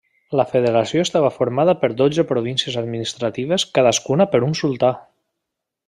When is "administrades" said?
2.83-3.67